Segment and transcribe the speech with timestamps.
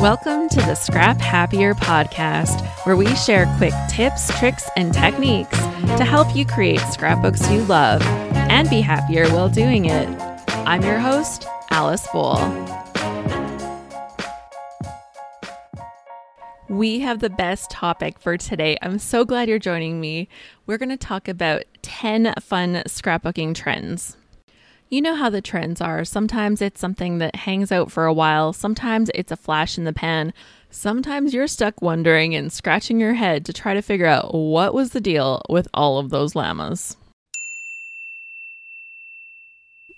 [0.00, 6.04] Welcome to the Scrap Happier podcast, where we share quick tips, tricks, and techniques to
[6.04, 10.08] help you create scrapbooks you love and be happier while doing it.
[10.48, 12.36] I'm your host, Alice Boll.
[16.68, 18.78] We have the best topic for today.
[18.80, 20.28] I'm so glad you're joining me.
[20.64, 24.16] We're going to talk about 10 fun scrapbooking trends.
[24.90, 26.02] You know how the trends are.
[26.02, 29.92] Sometimes it's something that hangs out for a while, sometimes it's a flash in the
[29.92, 30.32] pan.
[30.70, 34.90] Sometimes you're stuck wondering and scratching your head to try to figure out what was
[34.90, 36.96] the deal with all of those llamas.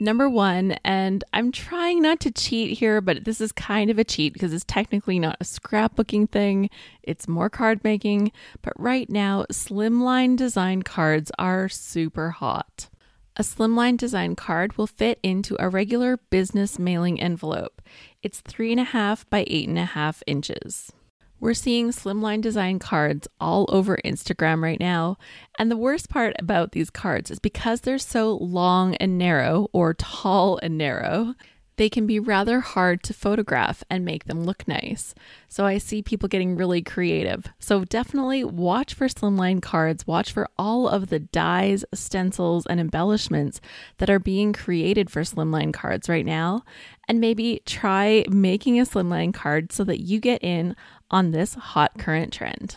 [0.00, 4.04] Number one, and I'm trying not to cheat here, but this is kind of a
[4.04, 6.70] cheat because it's technically not a scrapbooking thing,
[7.04, 8.32] it's more card making.
[8.62, 12.88] But right now, slimline design cards are super hot.
[13.34, 17.80] A slimline design card will fit into a regular business mailing envelope.
[18.22, 20.92] It's three and a half by eight and a half inches.
[21.40, 25.16] We're seeing slimline design cards all over Instagram right now.
[25.58, 29.94] And the worst part about these cards is because they're so long and narrow, or
[29.94, 31.34] tall and narrow,
[31.76, 35.14] they can be rather hard to photograph and make them look nice.
[35.48, 37.46] So I see people getting really creative.
[37.58, 43.60] So definitely watch for slimline cards, watch for all of the dies, stencils, and embellishments
[43.98, 46.64] that are being created for slimline cards right now.
[47.08, 50.76] And maybe try making a slimline card so that you get in
[51.10, 52.76] on this hot current trend.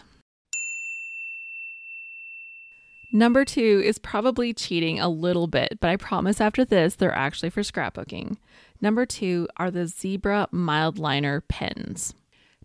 [3.11, 7.49] Number two is probably cheating a little bit, but I promise after this, they're actually
[7.49, 8.37] for scrapbooking.
[8.81, 12.13] Number two are the Zebra Mildliner pens.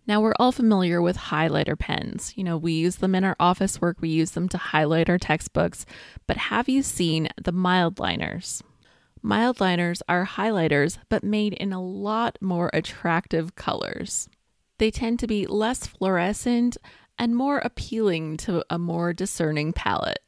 [0.07, 2.33] Now, we're all familiar with highlighter pens.
[2.35, 5.19] You know, we use them in our office work, we use them to highlight our
[5.19, 5.85] textbooks.
[6.27, 8.61] But have you seen the Mildliners?
[9.23, 14.27] Mildliners are highlighters, but made in a lot more attractive colors.
[14.79, 16.77] They tend to be less fluorescent
[17.21, 20.23] and more appealing to a more discerning palette.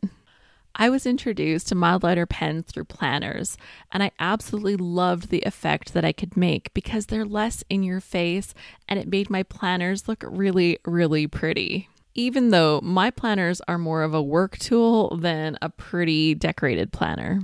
[0.75, 3.57] I was introduced to Mildliner pens through planners,
[3.91, 7.99] and I absolutely loved the effect that I could make because they're less in your
[7.99, 8.53] face
[8.87, 11.89] and it made my planners look really, really pretty.
[12.13, 17.41] Even though my planners are more of a work tool than a pretty decorated planner.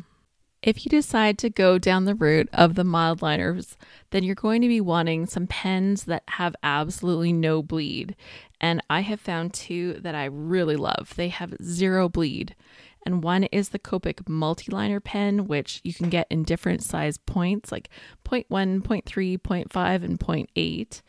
[0.62, 3.76] If you decide to go down the route of the Mildliners,
[4.12, 8.16] then you're going to be wanting some pens that have absolutely no bleed.
[8.60, 11.14] And I have found two that I really love.
[11.16, 12.56] They have zero bleed
[13.06, 17.72] and one is the Copic multiliner pen, which you can get in different size points
[17.72, 17.90] like
[18.26, 21.02] 0.1, 0.3, 0.5, and 0.8.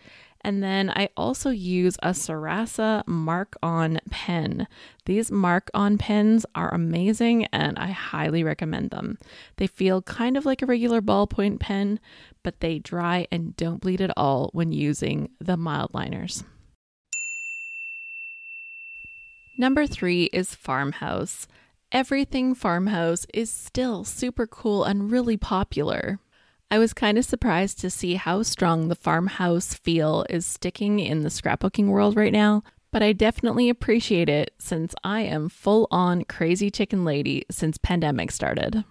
[0.42, 4.66] And then I also use a Sarasa Mark On pen.
[5.04, 9.18] These Mark On pens are amazing and I highly recommend them.
[9.56, 12.00] They feel kind of like a regular ballpoint pen,
[12.42, 16.44] but they dry and don't bleed at all when using the Mildliners.
[19.58, 21.46] Number three is Farmhouse
[21.92, 26.20] everything farmhouse is still super cool and really popular.
[26.72, 31.22] I was kind of surprised to see how strong the farmhouse feel is sticking in
[31.24, 36.24] the scrapbooking world right now, but I definitely appreciate it since I am full on
[36.24, 38.84] crazy chicken lady since pandemic started.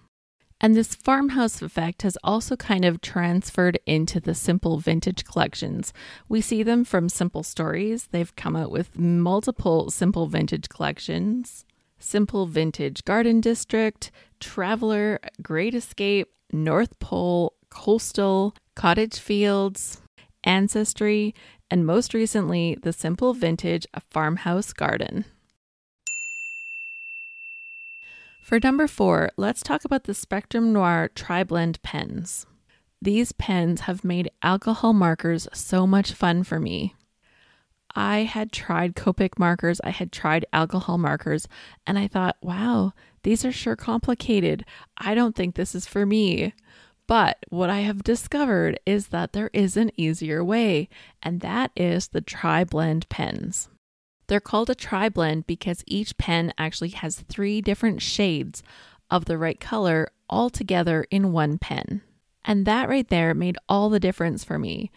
[0.60, 5.94] And this farmhouse effect has also kind of transferred into the simple vintage collections.
[6.28, 8.08] We see them from Simple Stories.
[8.08, 11.64] They've come out with multiple simple vintage collections.
[11.98, 20.02] Simple Vintage Garden District, Traveler, Great Escape, North Pole, Coastal, Cottage Fields,
[20.44, 21.34] Ancestry,
[21.70, 25.24] and most recently, the Simple Vintage Farmhouse Garden.
[28.42, 32.46] For number four, let's talk about the Spectrum Noir Tri-Blend pens.
[33.00, 36.94] These pens have made alcohol markers so much fun for me.
[37.94, 41.48] I had tried Copic markers, I had tried alcohol markers,
[41.86, 42.92] and I thought, wow,
[43.22, 44.64] these are sure complicated.
[44.98, 46.52] I don't think this is for me.
[47.10, 50.88] But what I have discovered is that there is an easier way,
[51.20, 53.68] and that is the tri blend pens.
[54.28, 58.62] They're called a tri blend because each pen actually has three different shades
[59.10, 62.02] of the right color all together in one pen.
[62.44, 64.92] And that right there made all the difference for me.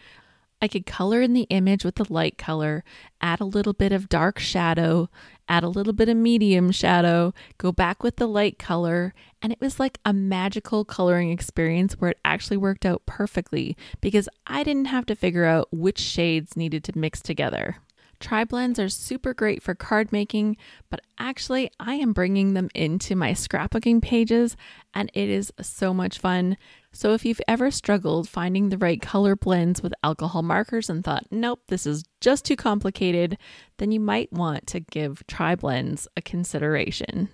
[0.62, 2.84] I could color in the image with the light color,
[3.20, 5.10] add a little bit of dark shadow,
[5.48, 9.60] add a little bit of medium shadow, go back with the light color, and it
[9.60, 14.86] was like a magical coloring experience where it actually worked out perfectly because I didn't
[14.86, 17.76] have to figure out which shades needed to mix together.
[18.24, 20.56] Tri blends are super great for card making,
[20.88, 24.56] but actually, I am bringing them into my scrapbooking pages
[24.94, 26.56] and it is so much fun.
[26.90, 31.26] So, if you've ever struggled finding the right color blends with alcohol markers and thought,
[31.30, 33.36] nope, this is just too complicated,
[33.76, 37.28] then you might want to give Tri blends a consideration.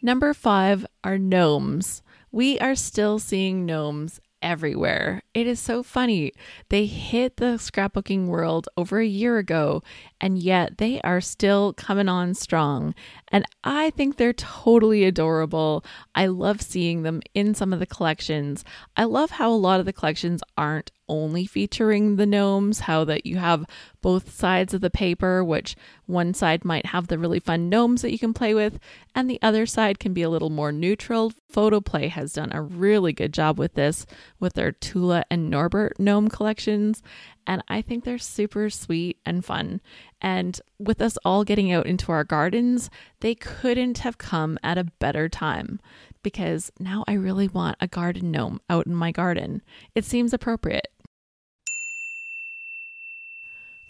[0.00, 2.02] Number five are gnomes.
[2.32, 5.22] We are still seeing gnomes everywhere.
[5.32, 6.32] It is so funny.
[6.68, 9.82] They hit the scrapbooking world over a year ago,
[10.20, 12.94] and yet they are still coming on strong.
[13.28, 15.84] And I think they're totally adorable.
[16.14, 18.64] I love seeing them in some of the collections.
[18.96, 23.26] I love how a lot of the collections aren't only featuring the gnomes, how that
[23.26, 23.64] you have
[24.00, 28.12] both sides of the paper, which one side might have the really fun gnomes that
[28.12, 28.78] you can play with,
[29.14, 31.32] and the other side can be a little more neutral.
[31.48, 34.06] Photoplay has done a really good job with this
[34.40, 37.02] with their Tulla and Norbert gnome collections.
[37.46, 39.80] And I think they're super sweet and fun.
[40.20, 42.90] And with us all getting out into our gardens,
[43.20, 45.80] they couldn't have come at a better time
[46.22, 49.62] because now I really want a garden gnome out in my garden.
[49.94, 50.88] It seems appropriate.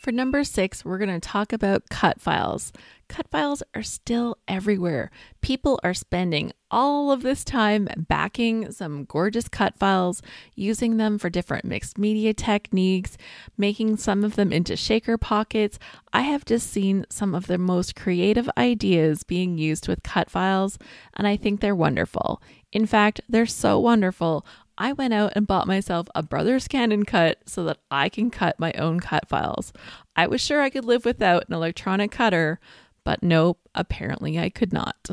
[0.04, 2.74] For number six, we're going to talk about cut files.
[3.08, 5.10] Cut files are still everywhere.
[5.40, 10.20] People are spending all of this time backing some gorgeous cut files,
[10.54, 13.16] using them for different mixed media techniques,
[13.56, 15.78] making some of them into shaker pockets.
[16.12, 20.78] I have just seen some of the most creative ideas being used with cut files,
[21.14, 22.42] and I think they're wonderful.
[22.72, 24.44] In fact, they're so wonderful.
[24.76, 28.72] I went out and bought myself a Brother ScanNCut so that I can cut my
[28.72, 29.72] own cut files.
[30.16, 32.58] I was sure I could live without an electronic cutter,
[33.04, 35.10] but nope, apparently I could not.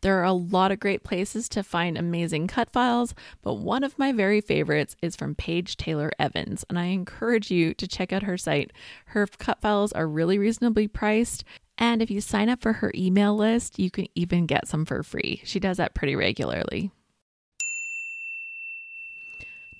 [0.00, 3.98] There are a lot of great places to find amazing cut files, but one of
[3.98, 8.22] my very favorites is from Paige Taylor Evans, and I encourage you to check out
[8.24, 8.72] her site.
[9.06, 11.42] Her cut files are really reasonably priced,
[11.78, 15.02] and if you sign up for her email list, you can even get some for
[15.02, 15.40] free.
[15.44, 16.92] She does that pretty regularly.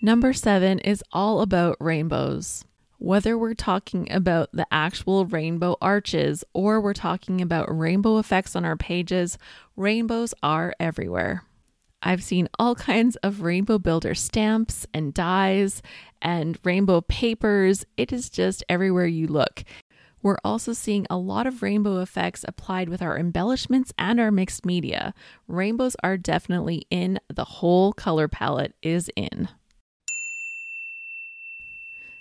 [0.05, 2.67] Number seven is all about rainbows.
[2.99, 8.67] Whether we're talking about the actual rainbow arches or we're talking about rainbow effects on
[8.67, 9.39] our pages,
[9.77, 11.45] rainbows are everywhere.
[12.03, 15.81] I've seen all kinds of rainbow builder stamps and dies
[16.21, 17.87] and rainbow papers.
[17.97, 19.65] It is just everywhere you look.
[20.21, 24.67] We're also seeing a lot of rainbow effects applied with our embellishments and our mixed
[24.67, 25.15] media.
[25.49, 29.49] Rainbows are definitely in, the whole color palette is in.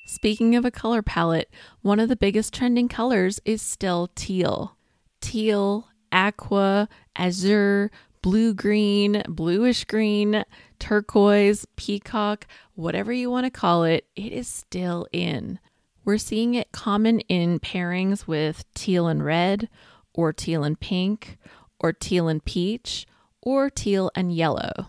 [0.05, 1.49] Speaking of a color palette,
[1.81, 4.75] one of the biggest trending colors is still teal.
[5.21, 7.89] Teal, aqua, azure,
[8.21, 10.43] blue green, bluish green,
[10.79, 15.59] turquoise, peacock, whatever you want to call it, it is still in.
[16.05, 19.69] We're seeing it common in pairings with teal and red,
[20.13, 21.37] or teal and pink,
[21.79, 23.07] or teal and peach,
[23.41, 24.87] or teal and yellow.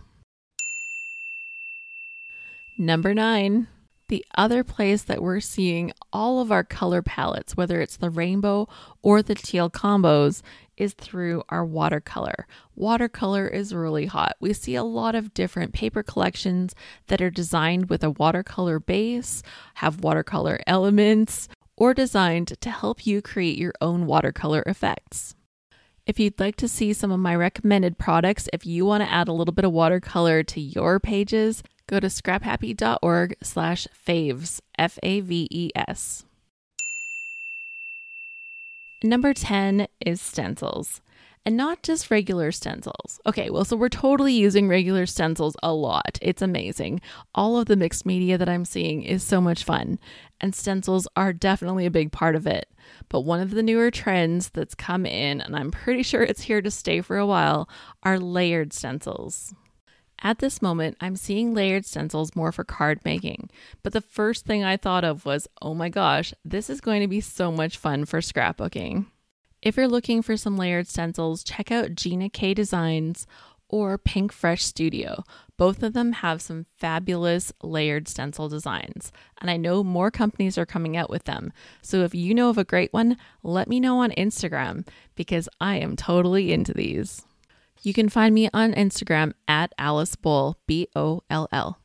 [2.77, 3.67] Number nine,
[4.07, 8.67] the other place that we're seeing all of our color palettes, whether it's the rainbow
[9.01, 10.41] or the teal combos,
[10.77, 12.47] is through our watercolor.
[12.75, 14.35] Watercolor is really hot.
[14.39, 16.75] We see a lot of different paper collections
[17.07, 19.41] that are designed with a watercolor base,
[19.75, 21.47] have watercolor elements,
[21.77, 25.35] or designed to help you create your own watercolor effects.
[26.05, 29.27] If you'd like to see some of my recommended products, if you want to add
[29.27, 35.21] a little bit of watercolor to your pages, go to scraphappy.org slash faves, F A
[35.21, 36.25] V E S.
[39.03, 41.01] Number 10 is stencils.
[41.47, 43.19] And not just regular stencils.
[43.27, 46.17] Okay, well, so we're totally using regular stencils a lot.
[46.23, 47.01] It's amazing.
[47.35, 49.99] All of the mixed media that I'm seeing is so much fun,
[50.41, 52.67] and stencils are definitely a big part of it.
[53.09, 56.63] But one of the newer trends that's come in, and I'm pretty sure it's here
[56.63, 57.69] to stay for a while,
[58.01, 59.53] are layered stencils.
[60.21, 63.49] At this moment, I'm seeing layered stencils more for card making,
[63.83, 67.07] but the first thing I thought of was, oh my gosh, this is going to
[67.07, 69.07] be so much fun for scrapbooking.
[69.61, 73.27] If you're looking for some layered stencils, check out Gina K Designs
[73.67, 75.23] or Pink Fresh Studio.
[75.57, 80.65] Both of them have some fabulous layered stencil designs, and I know more companies are
[80.65, 81.51] coming out with them.
[81.81, 85.77] So if you know of a great one, let me know on Instagram because I
[85.77, 87.25] am totally into these.
[87.81, 91.79] You can find me on Instagram at Alice Boll, B O L L.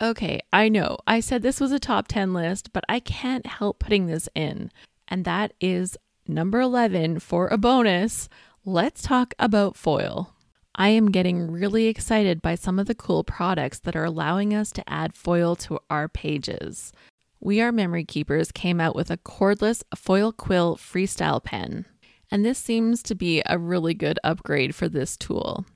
[0.00, 3.78] Okay, I know I said this was a top 10 list, but I can't help
[3.78, 4.72] putting this in.
[5.06, 8.28] And that is number 11 for a bonus.
[8.64, 10.34] Let's talk about foil.
[10.74, 14.72] I am getting really excited by some of the cool products that are allowing us
[14.72, 16.92] to add foil to our pages.
[17.40, 21.84] We Are Memory Keepers came out with a cordless foil quill freestyle pen,
[22.32, 25.66] and this seems to be a really good upgrade for this tool.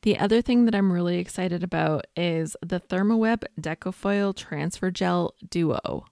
[0.00, 6.06] The other thing that I'm really excited about is the Thermoweb Decofoil Transfer Gel Duo.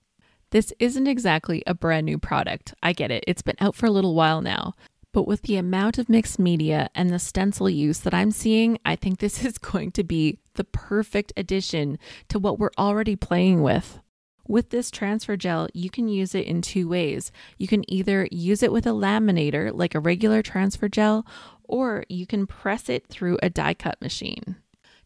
[0.51, 2.75] This isn't exactly a brand new product.
[2.83, 4.75] I get it, it's been out for a little while now.
[5.15, 8.95] But with the amount of mixed media and the stencil use that I'm seeing, I
[8.95, 14.01] think this is going to be the perfect addition to what we're already playing with.
[14.49, 17.31] With this transfer gel, you can use it in two ways.
[17.59, 21.27] You can either use it with a laminator, like a regular transfer gel,
[21.65, 24.57] or you can press it through a die cut machine.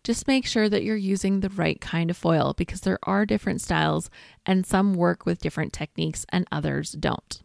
[0.05, 3.61] Just make sure that you're using the right kind of foil because there are different
[3.61, 4.11] styles
[4.47, 7.43] and some work with different techniques and others don't.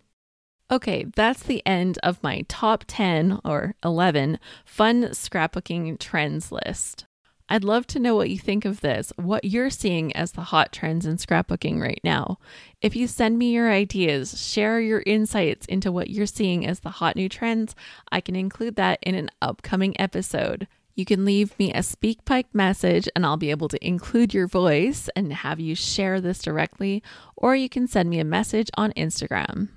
[0.70, 7.07] Okay, that's the end of my top 10 or 11 fun scrapbooking trends list.
[7.50, 10.74] I'd love to know what you think of this, what you're seeing as the hot
[10.74, 12.40] trends in scrapbooking right now.
[12.82, 16.90] If you send me your ideas, share your insights into what you're seeing as the
[16.90, 17.76] hot new trends,
[18.12, 20.68] I can include that in an upcoming episode.
[20.94, 25.10] You can leave me a SpeakPipe message and I'll be able to include your voice
[25.16, 27.02] and have you share this directly,
[27.36, 29.70] or you can send me a message on Instagram.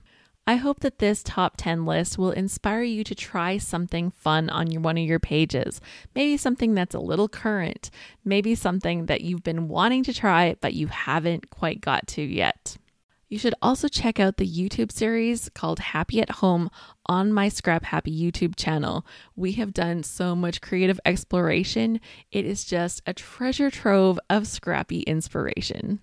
[0.47, 4.70] I hope that this top 10 list will inspire you to try something fun on
[4.70, 5.80] your, one of your pages.
[6.14, 7.90] Maybe something that's a little current,
[8.25, 12.78] maybe something that you've been wanting to try but you haven't quite got to yet.
[13.30, 16.68] You should also check out the YouTube series called Happy at Home
[17.06, 19.06] on my Scrap Happy YouTube channel.
[19.37, 22.00] We have done so much creative exploration.
[22.32, 26.00] It is just a treasure trove of scrappy inspiration.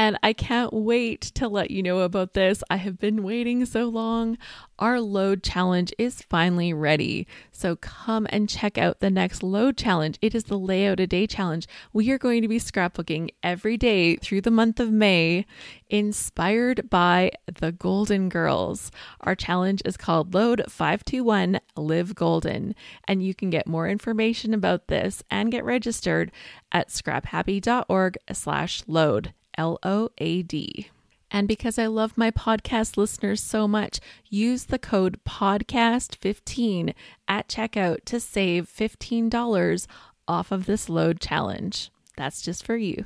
[0.00, 2.64] And I can't wait to let you know about this.
[2.70, 4.38] I have been waiting so long.
[4.78, 7.26] Our load challenge is finally ready.
[7.52, 10.16] So come and check out the next load challenge.
[10.22, 11.68] It is the layout a day challenge.
[11.92, 15.44] We are going to be scrapbooking every day through the month of May,
[15.90, 18.90] inspired by the Golden Girls.
[19.20, 22.74] Our challenge is called Load 521 Live Golden.
[23.06, 26.32] And you can get more information about this and get registered
[26.72, 29.34] at scraphappy.org slash load.
[29.60, 30.88] L O A D.
[31.30, 34.00] And because I love my podcast listeners so much,
[34.30, 36.94] use the code PODCAST15
[37.28, 39.86] at checkout to save $15
[40.26, 41.90] off of this load challenge.
[42.16, 43.04] That's just for you.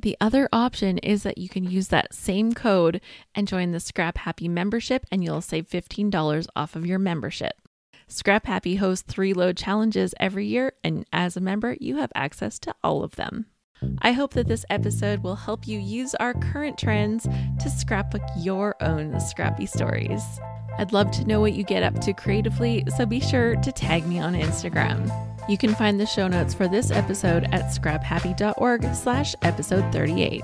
[0.00, 3.02] The other option is that you can use that same code
[3.34, 7.52] and join the Scrap Happy membership, and you'll save $15 off of your membership.
[8.08, 12.58] Scrap Happy hosts three load challenges every year, and as a member, you have access
[12.60, 13.44] to all of them.
[14.00, 18.76] I hope that this episode will help you use our current trends to scrapbook your
[18.80, 20.22] own scrappy stories.
[20.78, 24.06] I'd love to know what you get up to creatively, so be sure to tag
[24.06, 25.10] me on Instagram.
[25.48, 30.42] You can find the show notes for this episode at scraphappy.org slash episode 38.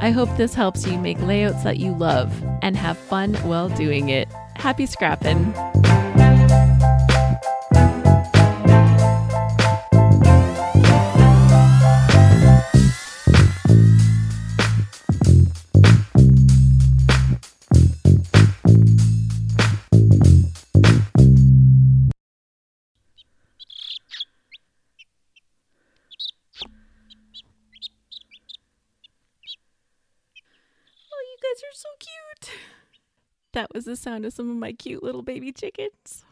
[0.00, 4.08] I hope this helps you make layouts that you love and have fun while doing
[4.08, 4.28] it.
[4.56, 5.54] Happy scrapping!
[33.54, 36.24] That was the sound of some of my cute little baby chickens.